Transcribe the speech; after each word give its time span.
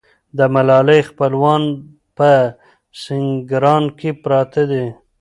د 0.37 0.39
ملالۍ 0.53 1.01
خپلوان 1.09 1.61
په 2.17 2.29
سینګران 3.01 3.83
کې 3.99 4.09
پراته 4.23 4.63
دي. 4.71 4.85